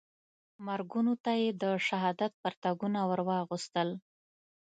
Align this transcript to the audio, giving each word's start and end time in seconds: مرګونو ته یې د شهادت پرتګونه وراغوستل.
مرګونو 0.67 1.13
ته 1.23 1.31
یې 1.41 1.49
د 1.61 1.63
شهادت 1.87 2.31
پرتګونه 2.43 2.99
وراغوستل. 3.09 3.89